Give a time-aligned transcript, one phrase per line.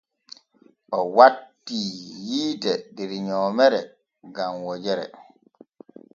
[0.97, 1.89] O wattii
[2.25, 3.79] hiite der nyoomere
[4.35, 5.05] gam wojere.